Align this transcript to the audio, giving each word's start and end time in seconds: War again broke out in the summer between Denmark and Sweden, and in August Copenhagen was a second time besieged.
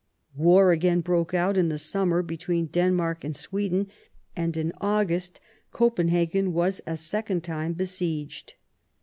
War 0.35 0.71
again 0.71 1.01
broke 1.01 1.35
out 1.35 1.57
in 1.57 1.69
the 1.69 1.77
summer 1.77 2.23
between 2.23 2.65
Denmark 2.65 3.23
and 3.23 3.35
Sweden, 3.35 3.85
and 4.35 4.57
in 4.57 4.73
August 4.81 5.39
Copenhagen 5.71 6.53
was 6.53 6.81
a 6.87 6.97
second 6.97 7.43
time 7.43 7.73
besieged. 7.73 8.55